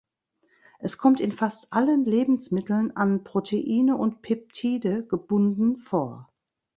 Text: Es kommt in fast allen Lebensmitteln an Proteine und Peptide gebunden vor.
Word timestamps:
Es 0.79 0.97
kommt 0.97 1.21
in 1.21 1.31
fast 1.31 1.71
allen 1.71 2.05
Lebensmitteln 2.05 2.97
an 2.97 3.23
Proteine 3.23 3.97
und 3.97 4.23
Peptide 4.23 5.05
gebunden 5.05 5.77
vor. 5.77 6.33